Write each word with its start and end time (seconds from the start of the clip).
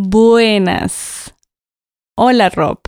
Buenas. 0.00 1.34
Hola 2.16 2.50
Rob. 2.50 2.78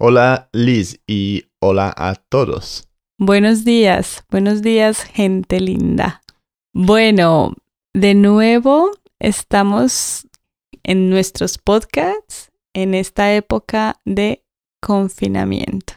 Hola 0.00 0.48
Liz 0.54 1.02
y 1.06 1.50
hola 1.60 1.92
a 1.94 2.14
todos. 2.14 2.88
Buenos 3.18 3.66
días, 3.66 4.24
buenos 4.30 4.62
días 4.62 5.02
gente 5.02 5.60
linda. 5.60 6.22
Bueno, 6.72 7.52
de 7.92 8.14
nuevo 8.14 8.90
estamos 9.18 10.26
en 10.82 11.10
nuestros 11.10 11.58
podcasts 11.58 12.50
en 12.72 12.94
esta 12.94 13.34
época 13.34 14.00
de 14.06 14.42
confinamiento. 14.80 15.92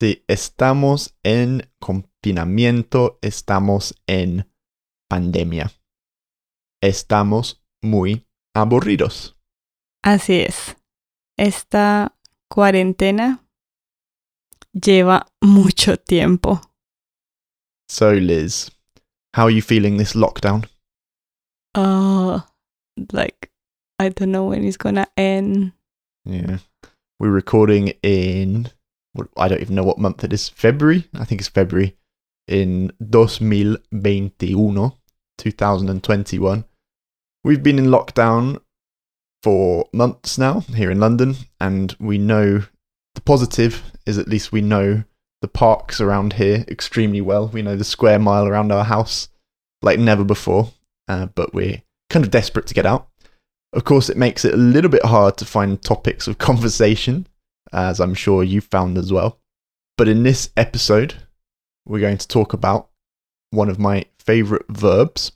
Sí, 0.00 0.22
estamos 0.28 1.18
en 1.24 1.72
confinamiento, 1.80 3.18
estamos 3.20 3.96
en 4.06 4.48
pandemia. 5.08 5.72
Estamos 6.80 7.64
muy 7.82 8.28
aburridos. 8.54 9.37
Así 10.04 10.40
es. 10.40 10.76
Esta 11.38 12.14
cuarentena 12.48 13.44
lleva 14.72 15.26
mucho 15.42 15.96
tiempo. 15.96 16.60
So, 17.88 18.12
Liz, 18.12 18.70
how 19.34 19.44
are 19.44 19.50
you 19.50 19.62
feeling 19.62 19.96
this 19.96 20.14
lockdown? 20.14 20.68
Oh, 21.74 22.44
like, 23.12 23.50
I 23.98 24.08
don't 24.10 24.30
know 24.30 24.44
when 24.44 24.64
it's 24.64 24.76
gonna 24.76 25.06
end. 25.16 25.72
Yeah. 26.24 26.58
We're 27.20 27.30
recording 27.30 27.94
in, 28.02 28.70
I 29.36 29.48
don't 29.48 29.60
even 29.60 29.74
know 29.74 29.84
what 29.84 29.98
month 29.98 30.22
it 30.22 30.32
is. 30.32 30.48
February? 30.48 31.08
I 31.14 31.24
think 31.24 31.40
it's 31.40 31.48
February. 31.48 31.96
In 32.46 32.92
2021, 33.00 34.92
2021. 35.38 36.64
We've 37.44 37.62
been 37.62 37.78
in 37.78 37.86
lockdown 37.86 38.60
for 39.42 39.88
months 39.92 40.38
now 40.38 40.60
here 40.60 40.90
in 40.90 41.00
London, 41.00 41.36
and 41.60 41.94
we 41.98 42.18
know 42.18 42.64
the 43.14 43.20
positive 43.20 43.82
is 44.06 44.18
at 44.18 44.28
least 44.28 44.52
we 44.52 44.60
know 44.60 45.04
the 45.40 45.48
parks 45.48 46.00
around 46.00 46.34
here 46.34 46.64
extremely 46.68 47.20
well. 47.20 47.48
We 47.48 47.62
know 47.62 47.76
the 47.76 47.84
square 47.84 48.18
mile 48.18 48.46
around 48.46 48.72
our 48.72 48.84
house 48.84 49.28
like 49.82 49.98
never 49.98 50.24
before, 50.24 50.72
uh, 51.06 51.26
but 51.26 51.54
we're 51.54 51.82
kind 52.10 52.24
of 52.24 52.30
desperate 52.30 52.66
to 52.66 52.74
get 52.74 52.86
out. 52.86 53.08
Of 53.72 53.84
course, 53.84 54.08
it 54.08 54.16
makes 54.16 54.44
it 54.44 54.54
a 54.54 54.58
little 54.58 54.90
bit 54.90 55.04
hard 55.04 55.36
to 55.38 55.44
find 55.44 55.80
topics 55.80 56.26
of 56.26 56.38
conversation, 56.38 57.26
as 57.72 58.00
I'm 58.00 58.14
sure 58.14 58.42
you 58.42 58.60
found 58.60 58.98
as 58.98 59.12
well. 59.12 59.38
But 59.96 60.08
in 60.08 60.22
this 60.22 60.50
episode, 60.56 61.14
we're 61.86 62.00
going 62.00 62.18
to 62.18 62.28
talk 62.28 62.52
about 62.52 62.88
one 63.50 63.68
of 63.68 63.78
my 63.78 64.06
favorite 64.18 64.66
verbs. 64.68 65.32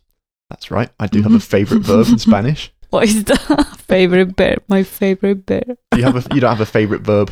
That's 0.51 0.71
right, 0.71 0.91
I 0.99 1.07
do 1.07 1.23
have 1.23 1.35
a 1.35 1.41
favorite 1.41 1.83
verb 1.83 2.09
in 2.09 2.19
Spanish. 2.19 2.73
What 2.93 3.05
is 3.09 3.25
the 3.25 3.37
favorite 3.89 4.37
verb? 4.37 4.63
My 4.69 4.83
favorite 4.83 5.47
verb. 5.47 5.79
You 5.97 6.03
have 6.03 6.17
a, 6.17 6.35
you 6.35 6.41
don't 6.43 6.51
have 6.51 6.61
a 6.61 6.67
favorite 6.67 7.01
verb. 7.01 7.31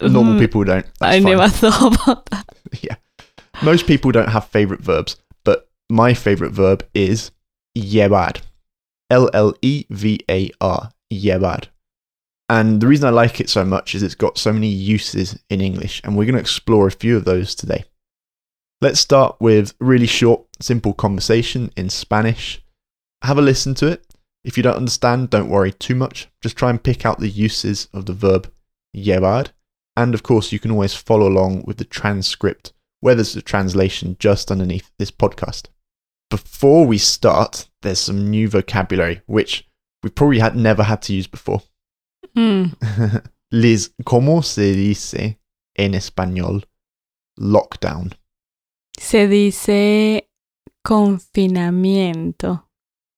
Normal 0.00 0.34
Mm, 0.34 0.38
people 0.38 0.62
don't. 0.62 0.86
That's 1.00 1.16
I 1.16 1.20
fine. 1.20 1.24
never 1.36 1.48
thought 1.48 2.02
about 2.02 2.26
that. 2.26 2.46
yeah. 2.80 2.94
Most 3.62 3.86
people 3.88 4.12
don't 4.12 4.28
have 4.28 4.46
favorite 4.48 4.80
verbs, 4.80 5.16
but 5.44 5.68
my 5.90 6.14
favorite 6.14 6.52
verb 6.52 6.86
is 6.94 7.32
llevar. 7.76 8.34
L 9.10 9.28
L 9.34 9.54
E 9.62 9.84
V 9.90 10.20
A 10.30 10.50
R. 10.60 10.90
Llevar. 11.12 11.62
And 12.48 12.80
the 12.80 12.86
reason 12.86 13.06
I 13.08 13.10
like 13.10 13.40
it 13.40 13.50
so 13.50 13.64
much 13.64 13.96
is 13.96 14.02
it's 14.04 14.14
got 14.14 14.38
so 14.38 14.52
many 14.52 14.68
uses 14.68 15.38
in 15.50 15.60
English, 15.60 16.00
and 16.04 16.16
we're 16.16 16.24
going 16.24 16.34
to 16.36 16.40
explore 16.40 16.86
a 16.86 16.92
few 16.92 17.16
of 17.16 17.24
those 17.24 17.54
today. 17.56 17.84
Let's 18.80 19.00
start 19.00 19.36
with 19.40 19.74
really 19.80 20.06
short, 20.06 20.44
simple 20.60 20.92
conversation 20.94 21.72
in 21.76 21.90
Spanish. 21.90 22.62
Have 23.22 23.38
a 23.38 23.42
listen 23.42 23.74
to 23.76 23.86
it. 23.88 24.04
If 24.44 24.56
you 24.56 24.62
don't 24.62 24.76
understand, 24.76 25.30
don't 25.30 25.48
worry 25.48 25.72
too 25.72 25.94
much. 25.94 26.28
Just 26.42 26.56
try 26.56 26.70
and 26.70 26.82
pick 26.82 27.06
out 27.06 27.18
the 27.18 27.28
uses 27.28 27.88
of 27.92 28.06
the 28.06 28.12
verb 28.12 28.52
llevar. 28.94 29.46
And 29.96 30.14
of 30.14 30.22
course, 30.22 30.52
you 30.52 30.58
can 30.58 30.70
always 30.70 30.94
follow 30.94 31.26
along 31.26 31.64
with 31.66 31.78
the 31.78 31.84
transcript 31.84 32.72
where 33.00 33.14
there's 33.14 33.36
a 33.36 33.42
translation 33.42 34.16
just 34.18 34.50
underneath 34.50 34.90
this 34.98 35.10
podcast. 35.10 35.68
Before 36.30 36.86
we 36.86 36.98
start, 36.98 37.68
there's 37.82 38.00
some 38.00 38.30
new 38.30 38.48
vocabulary 38.48 39.22
which 39.26 39.68
we 40.02 40.10
probably 40.10 40.40
had 40.40 40.56
never 40.56 40.82
had 40.82 41.02
to 41.02 41.14
use 41.14 41.26
before. 41.26 41.62
Mm. 42.36 42.74
Liz, 43.52 43.90
¿cómo 44.04 44.44
se 44.44 44.74
dice 44.74 45.38
en 45.76 45.92
español 45.92 46.64
lockdown? 47.38 48.12
Se 48.98 49.28
dice 49.28 50.28
confinamiento. 50.84 52.64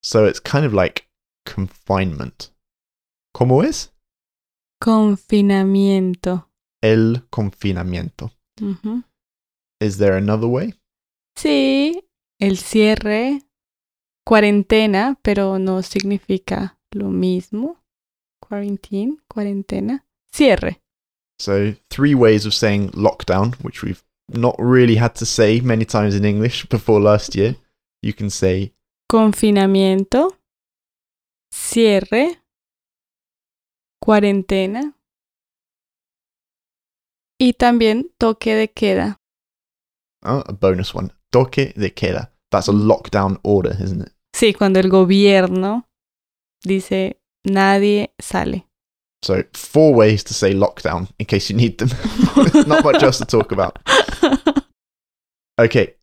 So 0.03 0.25
it's 0.25 0.41
kind 0.41 0.65
of 0.65 0.75
like 0.75 1.06
confinement. 1.47 2.53
¿Cómo 3.33 3.63
es? 3.63 3.93
Confinamiento. 4.81 6.49
El 6.83 7.27
confinamiento. 7.31 8.31
Ujú. 8.61 9.05
Is 9.81 9.99
there 9.99 10.17
another 10.17 10.49
way? 10.49 10.75
Sí, 11.37 12.03
el 12.39 12.59
cierre, 12.59 13.43
cuarentena, 14.25 15.19
pero 15.23 15.59
no 15.59 15.83
significa 15.83 16.79
lo 16.93 17.09
mismo. 17.09 17.77
Quarantine, 18.41 19.19
cuarentena, 19.29 20.07
cierre. 20.33 20.81
So, 21.39 21.75
three 21.91 22.15
ways 22.15 22.47
of 22.47 22.55
saying 22.55 22.91
lockdown, 22.93 23.55
which 23.63 23.83
we've 23.83 24.03
not 24.29 24.57
really 24.59 24.97
had 24.97 25.15
to 25.17 25.27
say 25.27 25.61
many 25.61 25.85
times 25.85 26.15
in 26.15 26.25
English 26.25 26.67
before 26.71 27.01
last 27.01 27.35
year. 27.35 27.57
You 28.03 28.15
can 28.15 28.31
say 28.31 28.73
Confinamiento, 29.11 30.36
cierre, 31.57 32.43
cuarentena 34.01 34.97
y 37.39 37.55
también 37.55 38.13
toque 38.19 38.55
de 38.55 38.71
queda. 38.73 39.21
oh, 40.25 40.45
a 40.47 40.53
bonus 40.53 40.95
one 40.95 41.11
toque 41.31 41.73
de 41.77 41.93
queda. 41.93 42.33
That's 42.51 42.69
a 42.69 42.73
lockdown 42.73 43.39
order, 43.43 43.73
isn't 43.81 44.03
it? 44.03 44.13
Sí, 44.35 44.53
cuando 44.55 44.79
el 44.81 44.89
gobierno 44.89 45.89
dice 46.63 47.21
nadie 47.45 48.15
sale. 48.19 48.67
So, 49.25 49.43
four 49.55 49.95
ways 49.95 50.23
to 50.25 50.35
say 50.35 50.53
lockdown 50.55 51.09
in 51.19 51.27
case 51.27 51.51
you 51.51 51.57
need 51.57 51.79
them. 51.79 51.89
not 52.69 52.85
much 52.85 53.03
else 53.03 53.19
to 53.19 53.25
talk 53.25 53.53
about. 53.53 53.79
Okay, 55.59 55.97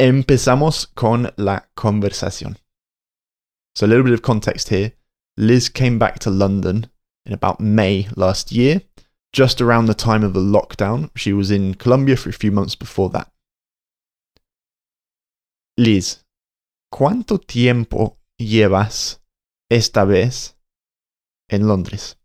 empezamos 0.00 0.88
con 0.96 1.32
la 1.36 1.70
conversación. 1.76 2.58
So, 3.80 3.86
a 3.86 3.88
little 3.88 4.04
bit 4.04 4.12
of 4.12 4.20
context 4.20 4.68
here. 4.68 4.92
Liz 5.38 5.70
came 5.70 5.98
back 5.98 6.18
to 6.18 6.30
London 6.30 6.90
in 7.24 7.32
about 7.32 7.60
May 7.60 8.08
last 8.14 8.52
year, 8.52 8.82
just 9.32 9.62
around 9.62 9.86
the 9.86 9.94
time 9.94 10.22
of 10.22 10.34
the 10.34 10.40
lockdown. 10.40 11.08
She 11.16 11.32
was 11.32 11.50
in 11.50 11.72
Colombia 11.76 12.16
for 12.16 12.28
a 12.28 12.34
few 12.34 12.52
months 12.52 12.74
before 12.74 13.08
that. 13.08 13.32
Liz, 15.78 16.26
¿cuánto 16.92 17.38
tiempo 17.38 18.18
llevas 18.38 19.18
esta 19.70 20.04
vez 20.04 20.54
en 21.48 21.66
Londres? 21.66 22.16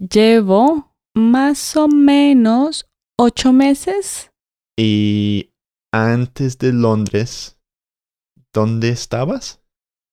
Llevo 0.00 0.94
más 1.14 1.76
o 1.76 1.88
menos 1.88 2.86
ocho 3.18 3.52
meses. 3.52 4.30
Y 4.78 5.50
antes 5.92 6.56
de 6.56 6.72
Londres, 6.72 7.58
¿dónde 8.54 8.88
estabas? 8.88 9.60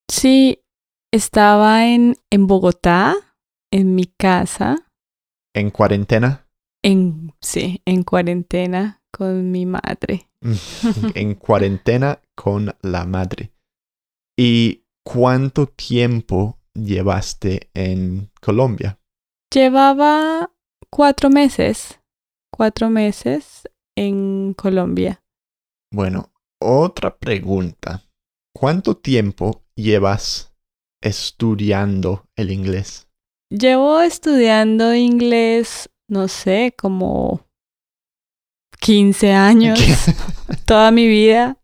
Sí, 0.10 0.64
estaba 1.12 1.88
en, 1.88 2.16
en 2.30 2.48
Bogotá, 2.48 3.16
en 3.72 3.96
mi 3.96 4.06
casa, 4.06 4.78
En 5.54 5.72
cuarentena. 5.72 6.48
en, 6.84 7.34
sí, 7.42 7.82
en 7.86 8.04
cuarentena 8.04 9.02
con 9.12 9.52
mi 9.52 9.66
madre. 9.66 10.30
en 11.16 11.36
cuarentena 11.36 12.22
con 12.36 12.76
la 12.82 13.06
madre. 13.06 13.52
¿Y 14.38 14.84
cuánto 15.04 15.68
tiempo 15.68 16.60
llevaste 16.74 17.70
en 17.74 18.30
Colombia? 18.42 19.00
Llevaba 19.54 20.52
cuatro 20.90 21.30
meses, 21.30 22.00
cuatro 22.52 22.90
meses 22.90 23.64
en 23.96 24.54
Colombia. 24.54 25.24
Bueno, 25.92 26.32
otra 26.60 27.16
pregunta. 27.18 28.04
¿Cuánto 28.54 28.98
tiempo 28.98 29.65
llevas 29.76 30.54
estudiando 31.02 32.28
el 32.36 32.52
inglés? 32.52 33.08
Llevo 33.50 34.02
estudiando 34.02 34.96
inglés, 34.96 35.90
no 36.10 36.28
sé, 36.28 36.74
como 36.78 37.48
15 38.80 39.34
años, 39.34 39.80
toda 40.66 40.92
mi 40.92 41.08
vida. 41.08 41.58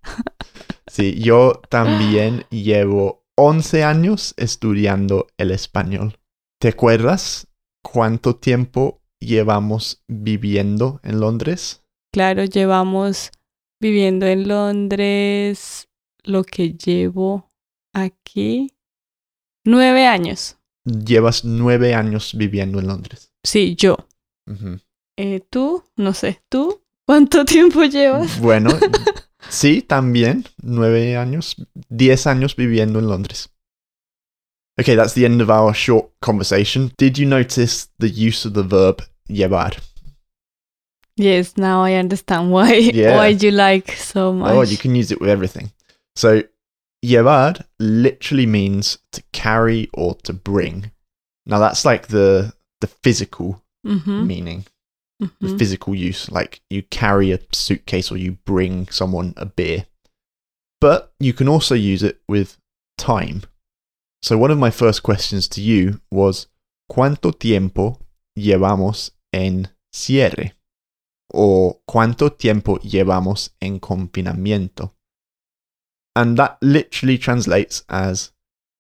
sí, 0.88 1.20
yo 1.20 1.62
también 1.70 2.46
llevo 2.50 3.26
11 3.36 3.84
años 3.84 4.34
estudiando 4.38 5.28
el 5.38 5.52
español. 5.52 6.20
¿Te 6.60 6.70
acuerdas 6.70 7.48
cuánto 7.82 8.36
tiempo 8.36 9.02
llevamos 9.20 10.04
viviendo 10.08 11.00
en 11.04 11.20
Londres? 11.20 11.84
Claro, 12.14 12.46
llevamos 12.46 13.32
viviendo 13.80 14.28
en 14.28 14.48
Londres 14.48 15.88
lo 16.24 16.44
que 16.44 16.74
llevo 16.74 17.51
aquí. 17.94 18.72
Nueve 19.66 20.06
años. 20.08 20.58
llevas 20.86 21.46
nueve 21.46 21.94
años 21.94 22.34
viviendo 22.36 22.80
en 22.80 22.88
Londres. 22.88 23.32
Sí, 23.44 23.76
yo. 23.76 23.98
Eh, 25.18 25.42
¿Tú? 25.50 25.84
No 25.96 26.14
sé. 26.14 26.42
¿Tú? 26.50 26.82
¿Cuánto 27.06 27.46
tiempo 27.46 27.84
llevas? 27.84 28.40
Bueno, 28.40 28.70
sí, 29.50 29.82
también. 29.82 30.46
Nueve 30.64 31.16
años, 31.18 31.56
diez 31.90 32.26
años 32.28 32.56
viviendo 32.56 33.00
en 33.00 33.08
Londres. 33.08 33.50
Okay, 34.80 34.96
that's 34.96 35.14
the 35.14 35.26
end 35.26 35.42
of 35.42 35.50
our 35.50 35.74
short 35.76 36.10
conversation. 36.22 36.92
Did 36.98 37.18
you 37.18 37.28
notice 37.28 37.88
the 38.00 38.08
use 38.10 38.48
of 38.48 38.54
the 38.54 38.64
verb 38.64 39.02
llevar? 39.28 39.76
Yes, 41.18 41.56
now 41.58 41.84
I 41.86 41.96
understand 42.00 42.52
why 42.52 42.74
Yeah. 42.94 43.18
why 43.18 43.28
you 43.36 43.52
like 43.52 43.92
so 43.92 44.34
much. 44.34 44.52
Oh, 44.54 44.64
you 44.64 44.78
can 44.78 44.96
use 44.96 45.12
it 45.12 45.20
with 45.22 45.30
everything. 45.30 45.72
So, 46.16 46.42
llevar 47.04 47.66
literally 47.80 48.46
means 48.46 49.00
to 49.12 49.22
carry 49.32 49.90
or 49.94 50.16
to 50.24 50.34
bring. 50.34 50.92
Now, 51.46 51.60
that's 51.60 51.86
like 51.86 52.08
the 52.08 52.54
the 52.80 52.88
physical 52.88 53.64
Mhm, 53.86 54.28
meaning, 54.28 54.66
the 55.20 55.48
mhm. 55.48 55.58
physical 55.58 55.96
use. 55.96 56.30
Like 56.30 56.62
you 56.70 56.84
carry 56.84 57.32
a 57.32 57.40
suitcase 57.52 58.12
or 58.12 58.18
you 58.18 58.38
bring 58.46 58.88
someone 58.90 59.34
a 59.38 59.46
beer. 59.46 59.86
But 60.80 61.14
you 61.20 61.34
can 61.34 61.48
also 61.48 61.76
use 61.76 62.04
it 62.04 62.22
with 62.28 62.58
time. 62.98 63.44
So, 64.24 64.38
one 64.38 64.52
of 64.52 64.60
my 64.60 64.72
first 64.72 65.02
questions 65.04 65.48
to 65.50 65.62
you 65.62 66.00
was 66.12 66.48
¿Cuánto 66.92 67.32
tiempo 67.32 68.00
llevamos 68.38 69.12
en 69.34 69.70
cierre? 69.94 70.54
Or 71.34 71.80
¿Cuánto 71.90 72.30
tiempo 72.38 72.78
llevamos 72.80 73.52
en 73.62 73.80
confinamiento? 73.80 74.94
And 76.16 76.38
that 76.38 76.58
literally 76.62 77.18
translates 77.18 77.84
as 77.90 78.32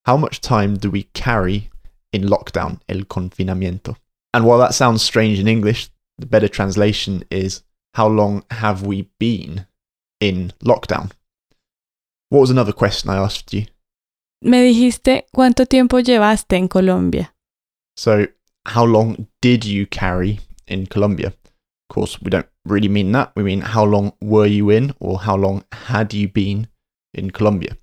How 0.05 0.17
much 0.17 0.41
time 0.41 0.77
do 0.77 0.89
we 0.89 1.03
carry 1.13 1.69
in 2.11 2.23
lockdown, 2.23 2.79
el 2.89 3.01
confinamiento? 3.01 3.95
And 4.33 4.45
while 4.45 4.59
that 4.59 4.73
sounds 4.73 5.01
strange 5.01 5.39
in 5.39 5.47
English, 5.47 5.89
the 6.17 6.25
better 6.25 6.47
translation 6.47 7.23
is 7.29 7.63
How 7.93 8.07
long 8.07 8.43
have 8.51 8.83
we 8.83 9.09
been 9.19 9.67
in 10.19 10.53
lockdown? 10.63 11.11
What 12.29 12.39
was 12.39 12.49
another 12.49 12.73
question 12.73 13.09
I 13.09 13.17
asked 13.17 13.53
you? 13.53 13.65
Me 14.43 14.63
dijiste 14.63 15.25
cuánto 15.35 15.67
tiempo 15.67 15.99
llevaste 15.99 16.53
en 16.53 16.67
Colombia. 16.67 17.33
So, 17.95 18.25
how 18.65 18.85
long 18.85 19.27
did 19.41 19.65
you 19.65 19.85
carry 19.85 20.39
in 20.67 20.87
Colombia? 20.87 21.27
Of 21.27 21.93
course, 21.93 22.21
we 22.21 22.29
don't 22.29 22.47
really 22.65 22.87
mean 22.87 23.11
that. 23.11 23.31
We 23.35 23.43
mean 23.43 23.61
how 23.61 23.83
long 23.83 24.13
were 24.21 24.47
you 24.47 24.69
in 24.69 24.93
or 24.99 25.19
how 25.19 25.35
long 25.35 25.63
had 25.71 26.13
you 26.13 26.27
been 26.27 26.67
in 27.13 27.31
Colombia? 27.31 27.77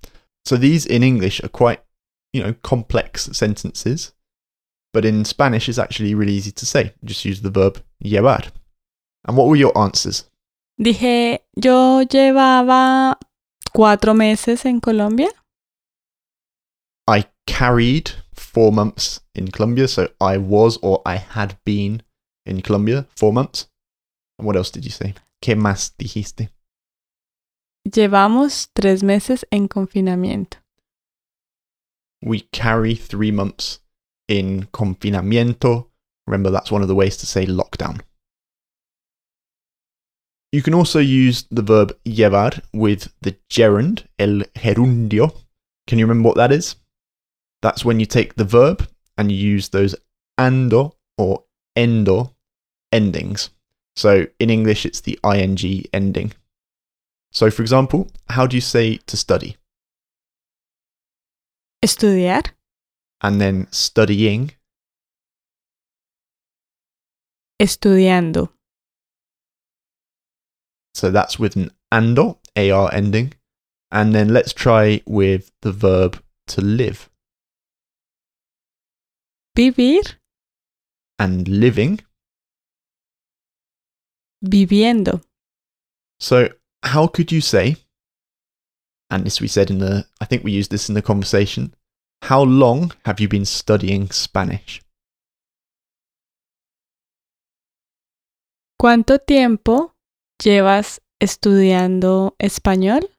So, 0.45 0.57
these 0.57 0.85
in 0.85 1.03
English 1.03 1.43
are 1.43 1.49
quite, 1.49 1.81
you 2.33 2.41
know, 2.41 2.53
complex 2.63 3.29
sentences. 3.33 4.13
But 4.93 5.05
in 5.05 5.25
Spanish, 5.25 5.69
it's 5.69 5.77
actually 5.77 6.15
really 6.15 6.33
easy 6.33 6.51
to 6.51 6.65
say. 6.65 6.93
Just 7.03 7.25
use 7.25 7.41
the 7.41 7.51
verb 7.51 7.81
llevar. 8.03 8.51
And 9.27 9.37
what 9.37 9.47
were 9.47 9.55
your 9.55 9.77
answers? 9.77 10.25
Dije, 10.81 11.39
yo 11.55 12.03
llevaba 12.05 13.15
cuatro 13.75 14.15
meses 14.15 14.65
en 14.65 14.79
Colombia. 14.79 15.29
I 17.07 17.25
carried 17.45 18.11
four 18.33 18.71
months 18.71 19.19
in 19.35 19.49
Colombia. 19.49 19.87
So, 19.87 20.09
I 20.19 20.37
was 20.37 20.77
or 20.81 21.01
I 21.05 21.17
had 21.17 21.57
been 21.65 22.01
in 22.45 22.61
Colombia 22.61 23.05
four 23.15 23.33
months. 23.33 23.67
And 24.37 24.47
what 24.47 24.55
else 24.55 24.71
did 24.71 24.85
you 24.85 24.91
say? 24.91 25.13
¿Qué 25.41 25.55
más 25.55 25.91
dijiste? 25.97 26.49
Llevamos 27.89 28.69
tres 28.73 29.03
meses 29.03 29.45
en 29.51 29.67
confinamiento. 29.67 30.59
we 32.21 32.41
carry 32.51 32.95
three 32.95 33.31
months 33.31 33.79
in 34.27 34.67
confinamiento. 34.73 35.87
Remember, 36.27 36.49
that's 36.49 36.71
one 36.71 36.81
of 36.81 36.87
the 36.87 36.95
ways 36.95 37.17
to 37.17 37.25
say 37.25 37.45
lockdown. 37.45 38.01
You 40.51 40.61
can 40.61 40.73
also 40.73 40.99
use 40.99 41.45
the 41.51 41.61
verb 41.61 41.95
llevar 42.05 42.61
with 42.73 43.13
the 43.21 43.37
gerund, 43.49 44.05
el 44.17 44.41
gerundio. 44.57 45.35
Can 45.87 45.99
you 45.99 46.05
remember 46.05 46.29
what 46.29 46.37
that 46.37 46.51
is? 46.51 46.75
That's 47.61 47.85
when 47.85 47.99
you 47.99 48.05
take 48.05 48.35
the 48.35 48.45
verb 48.45 48.87
and 49.17 49.31
you 49.31 49.37
use 49.37 49.69
those 49.69 49.95
ando 50.39 50.93
or 51.17 51.43
endo 51.75 52.35
endings. 52.91 53.49
So 53.95 54.27
in 54.39 54.49
English, 54.49 54.85
it's 54.85 55.01
the 55.01 55.19
ing 55.23 55.85
ending. 55.93 56.31
So, 57.31 57.51
for 57.51 57.61
example, 57.61 58.09
how 58.29 58.47
do 58.47 58.57
you 58.57 58.61
say 58.61 58.97
to 59.07 59.17
study? 59.17 59.57
Estudiar. 61.83 62.43
And 63.21 63.39
then 63.39 63.67
studying, 63.71 64.51
Estudiando. 67.61 68.49
So 70.93 71.11
that's 71.11 71.37
with 71.37 71.57
an 71.57 71.71
ando, 71.91 72.37
AR 72.55 72.93
ending. 72.93 73.33
And 73.91 74.15
then 74.15 74.29
let's 74.29 74.53
try 74.53 75.01
with 75.05 75.51
the 75.61 75.71
verb 75.71 76.21
to 76.47 76.61
live. 76.61 77.09
Vivir. 79.57 80.15
And 81.17 81.47
living. 81.47 81.99
Viviendo. 84.41 85.21
So 86.19 86.49
how 86.83 87.07
could 87.07 87.31
you 87.31 87.41
say, 87.41 87.77
and 89.09 89.25
this 89.25 89.41
we 89.41 89.47
said 89.47 89.69
in 89.69 89.79
the, 89.79 90.05
I 90.21 90.25
think 90.25 90.43
we 90.43 90.51
used 90.51 90.71
this 90.71 90.89
in 90.89 90.95
the 90.95 91.01
conversation, 91.01 91.73
how 92.23 92.41
long 92.43 92.91
have 93.05 93.19
you 93.19 93.27
been 93.27 93.45
studying 93.45 94.09
Spanish? 94.11 94.81
¿Cuánto 98.81 99.19
tiempo 99.19 99.93
llevas 100.41 101.01
estudiando 101.21 102.35
español? 102.39 103.09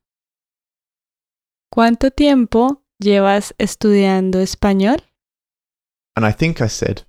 ¿Cuánto 1.73 2.11
tiempo 2.11 2.83
llevas 2.99 3.53
estudiando 3.59 4.41
español? 4.41 5.03
And 6.17 6.25
I 6.25 6.33
think 6.33 6.61
I 6.61 6.67
said, 6.67 7.03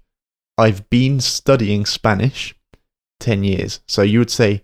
I've 0.58 0.90
been 0.90 1.22
studying 1.22 1.86
Spanish 1.86 2.54
10 3.20 3.44
years. 3.44 3.82
So 3.88 4.02
you 4.02 4.20
would 4.20 4.30
say, 4.30 4.64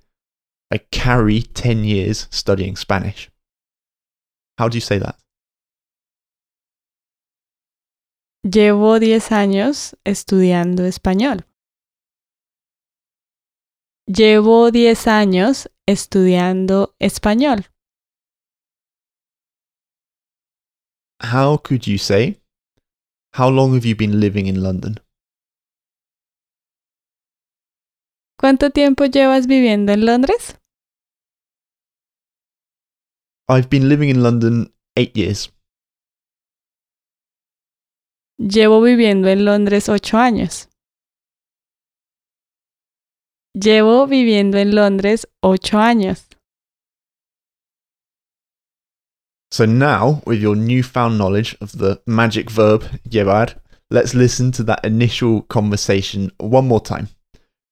I 0.72 0.80
carry 0.92 1.42
10 1.42 1.84
years 1.86 2.28
studying 2.30 2.75
Spanish. 2.75 3.30
How 4.58 4.68
do 4.68 4.75
you 4.75 4.81
say 4.81 4.98
that? 5.00 5.16
Llevo 8.44 9.00
10 9.00 9.31
años 9.31 9.96
estudiando 10.04 10.86
español. 10.86 11.46
Llevo 14.08 14.72
10 14.72 15.08
años 15.08 15.70
estudiando 15.86 16.96
español. 17.00 17.65
How 21.22 21.58
could 21.58 21.88
you 21.88 21.98
say, 21.98 22.39
How 23.34 23.50
long 23.50 23.74
have 23.74 23.86
you 23.86 23.96
been 23.96 24.20
living 24.20 24.48
in 24.48 24.63
London? 24.63 25.00
¿Cuánto 28.39 28.70
tiempo 28.70 29.06
llevas 29.06 29.48
viviendo 29.48 29.91
en 29.91 30.06
Londres? 30.06 30.60
I've 33.50 33.70
been 33.70 33.88
living 33.89 34.10
in 34.10 34.22
London 34.22 34.72
eight 34.96 35.16
years. 35.16 35.50
Llevo 38.39 38.82
viviendo 38.82 39.30
en 39.30 39.46
Londres 39.46 39.89
ocho 39.89 40.18
años. 40.18 40.68
Llevo 43.60 44.06
viviendo 44.06 44.60
en 44.60 44.75
Londres 44.75 45.27
8 45.42 45.80
años. 45.80 46.27
So 49.50 49.66
now, 49.66 50.22
with 50.27 50.39
your 50.39 50.56
newfound 50.56 51.18
knowledge 51.18 51.58
of 51.60 51.72
the 51.80 52.00
magic 52.06 52.51
verb 52.51 52.84
llevar, 53.10 53.56
let's 53.89 54.13
listen 54.13 54.51
to 54.51 54.63
that 54.66 54.86
initial 54.86 55.42
conversation 55.42 56.32
one 56.38 56.68
more 56.68 56.82
time. 56.82 57.08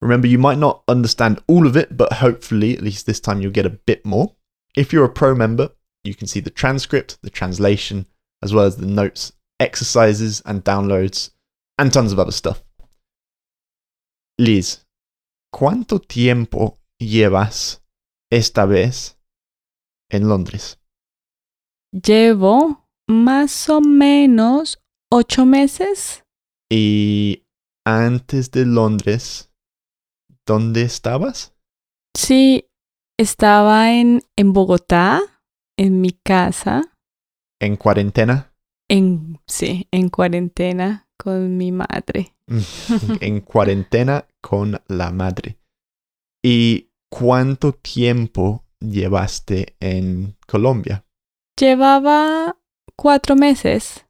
Remember, 0.01 0.27
you 0.27 0.39
might 0.39 0.57
not 0.57 0.81
understand 0.87 1.39
all 1.47 1.67
of 1.67 1.77
it, 1.77 1.95
but 1.95 2.13
hopefully, 2.13 2.75
at 2.75 2.81
least 2.81 3.05
this 3.05 3.19
time, 3.19 3.41
you'll 3.41 3.51
get 3.51 3.67
a 3.67 3.77
bit 3.85 4.03
more. 4.03 4.33
If 4.75 4.91
you're 4.91 5.05
a 5.05 5.09
pro 5.09 5.33
member, 5.35 5.69
you 6.03 6.13
can 6.13 6.27
see 6.27 6.41
the 6.41 6.49
transcript, 6.49 7.17
the 7.21 7.29
translation, 7.29 8.07
as 8.43 8.53
well 8.53 8.65
as 8.65 8.77
the 8.77 8.85
notes, 8.85 9.31
exercises, 9.59 10.41
and 10.45 10.63
downloads, 10.63 11.31
and 11.77 11.91
tons 11.91 12.11
of 12.11 12.19
other 12.19 12.31
stuff. 12.31 12.61
Liz, 14.37 14.85
¿cuánto 15.53 15.99
tiempo 15.99 16.77
llevas 16.99 17.79
esta 18.29 18.65
vez 18.65 19.15
en 20.11 20.27
Londres? 20.27 20.77
Llevo 21.93 22.85
más 23.07 23.69
o 23.69 23.79
menos 23.79 24.77
ocho 25.09 25.45
meses. 25.45 26.21
Y 26.69 27.45
antes 27.85 28.51
de 28.51 28.65
Londres, 28.65 29.49
¿dónde 30.45 30.81
estabas? 30.81 31.53
Sí, 32.13 32.69
estaba 33.17 33.93
en, 33.93 34.21
en 34.35 34.53
Bogotá, 34.53 35.21
en 35.77 36.01
mi 36.01 36.11
casa, 36.11 36.81
En 37.59 37.75
cuarentena. 37.77 38.53
en, 38.89 39.39
sí, 39.47 39.87
en 39.91 40.09
cuarentena 40.09 41.07
con 41.17 41.57
mi 41.57 41.71
madre. 41.71 42.35
en 43.21 43.41
cuarentena 43.41 44.27
con 44.41 44.79
la 44.87 45.11
madre. 45.11 45.57
¿Y 46.43 46.89
cuánto 47.09 47.73
tiempo 47.73 48.65
llevaste 48.79 49.75
en 49.79 50.37
Colombia? 50.47 51.05
Llevaba 51.59 52.57
cuatro 52.95 53.35
meses, 53.35 54.05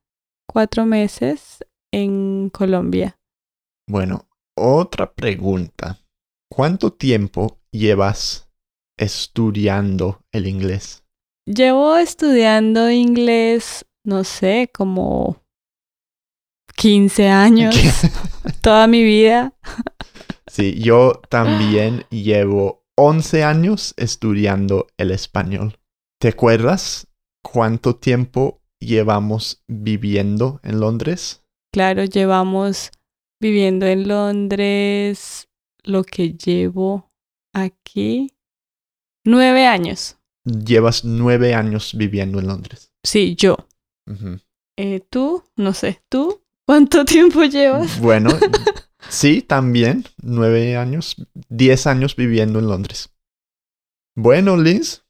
cuatro 0.47 0.85
meses 0.85 1.59
en 1.93 2.49
Colombia. 2.49 3.17
Bueno, 3.87 4.27
otra 4.57 5.13
pregunta. 5.13 5.99
¿Cuánto 6.51 6.91
tiempo 6.91 7.59
llevas 7.71 8.44
estudiando 8.97 10.21
el 10.31 10.47
inglés? 10.47 11.03
Llevo 11.45 11.95
estudiando 11.97 12.89
inglés, 12.89 13.85
no 14.03 14.23
sé, 14.23 14.69
como 14.73 15.43
15 16.75 17.29
años, 17.29 17.75
toda 18.61 18.87
mi 18.87 19.03
vida. 19.03 19.53
Sí, 20.47 20.79
yo 20.81 21.21
también 21.29 22.05
llevo 22.09 22.85
11 22.97 23.43
años 23.43 23.93
estudiando 23.97 24.87
el 24.97 25.11
español. 25.11 25.77
¿Te 26.19 26.29
acuerdas 26.29 27.07
cuánto 27.43 27.95
tiempo 27.95 28.61
llevamos 28.79 29.63
viviendo 29.67 30.59
en 30.63 30.79
Londres? 30.79 31.43
Claro, 31.73 32.05
llevamos 32.05 32.91
viviendo 33.41 33.85
en 33.85 34.07
Londres 34.07 35.49
lo 35.83 36.03
que 36.03 36.33
llevo 36.33 37.11
aquí. 37.53 38.34
Nueve 39.25 39.65
años. 39.67 40.17
Llevas 40.45 41.03
nueve 41.03 41.53
años 41.55 41.93
viviendo 41.97 42.39
en 42.39 42.47
Londres. 42.47 42.93
Sí, 43.03 43.35
yo. 43.35 43.57
eh, 44.77 44.99
¿Tú? 45.09 45.43
No 45.55 45.73
sé. 45.73 46.01
¿Tú? 46.09 46.41
¿Cuánto 46.67 47.03
tiempo 47.05 47.43
llevas? 47.43 47.99
Bueno, 47.99 48.29
sí, 49.09 49.41
también. 49.41 50.05
Nueve 50.21 50.77
años. 50.77 51.15
Diez 51.49 51.87
años 51.87 52.15
viviendo 52.15 52.59
en 52.59 52.67
Londres. 52.67 53.09
Bueno, 54.15 54.57
Liz. 54.57 55.03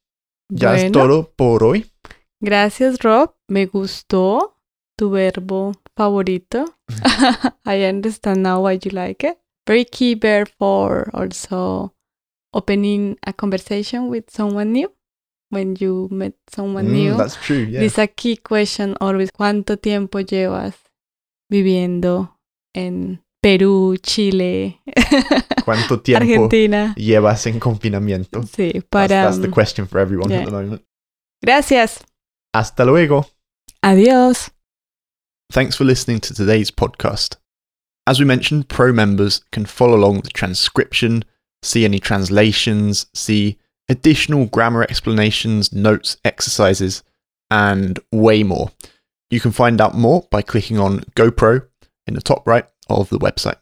Ya 0.49 0.69
Bueno. 0.71 0.85
es 0.85 0.91
todo 0.91 1.33
por 1.35 1.63
hoy. 1.63 1.91
Gracias, 2.39 2.99
Rob. 2.99 3.35
Me 3.47 3.65
gustó 3.65 4.59
tu 4.97 5.09
verbo 5.09 5.73
favorito. 5.95 6.77
I 7.65 7.85
understand 7.85 8.43
now 8.43 8.65
why 8.65 8.77
you 8.77 8.91
like 8.91 9.27
it. 9.27 9.37
Very 9.67 9.85
key 9.85 10.13
verb 10.15 10.47
for 10.59 11.09
also 11.13 11.94
opening 12.55 13.17
a 13.27 13.33
conversation 13.33 14.07
with 14.09 14.29
someone 14.31 14.71
new. 14.71 14.91
When 15.51 15.75
you 15.79 16.07
met 16.11 16.33
someone 16.49 16.87
Mm, 16.87 16.91
new, 16.91 17.17
that's 17.17 17.35
true, 17.35 17.65
yeah. 17.69 17.79
this 17.81 17.93
is 17.93 17.99
a 17.99 18.07
key 18.07 18.35
question 18.37 18.95
always. 18.99 19.31
¿Cuánto 19.31 19.77
tiempo 19.77 20.19
llevas 20.19 20.73
viviendo 21.51 22.39
en 22.73 23.23
Perú, 23.41 23.95
Chile, 24.01 24.81
¿Cuánto 25.63 26.01
tiempo 26.01 26.23
Argentina? 26.23 26.95
llevas 26.97 27.45
en 27.45 27.59
confinamiento? 27.59 28.41
Sí, 28.43 28.71
That's, 28.73 28.85
para... 28.89 29.07
that's 29.25 29.39
the 29.39 29.49
question 29.51 29.87
for 29.87 29.99
everyone 29.99 30.29
yeah. 30.31 30.39
at 30.39 30.45
the 30.45 30.51
moment. 30.51 30.81
Gracias. 31.43 32.03
Hasta 32.53 32.83
luego. 32.85 33.27
Adiós. 33.83 34.49
Thanks 35.51 35.75
for 35.77 35.85
listening 35.85 36.19
to 36.21 36.33
today's 36.33 36.71
podcast. 36.71 37.35
As 38.07 38.19
we 38.19 38.25
mentioned, 38.25 38.67
pro 38.67 38.91
members 38.91 39.43
can 39.51 39.65
follow 39.65 39.95
along 39.95 40.15
with 40.15 40.23
the 40.25 40.31
transcription, 40.31 41.23
see 41.65 41.85
any 41.85 41.99
translations, 41.99 43.07
see 43.13 43.57
additional 43.89 44.45
grammar 44.47 44.83
explanations, 44.83 45.73
notes, 45.73 46.17
exercises, 46.23 47.03
and 47.51 47.99
way 48.11 48.43
more. 48.43 48.71
You 49.29 49.39
can 49.39 49.51
find 49.51 49.81
out 49.81 49.95
more 49.95 50.27
by 50.31 50.41
clicking 50.41 50.79
on 50.79 50.99
GoPro 51.15 51.67
in 52.07 52.13
the 52.13 52.21
top 52.21 52.47
right 52.47 52.65
of 52.89 53.09
the 53.09 53.19
website. 53.19 53.57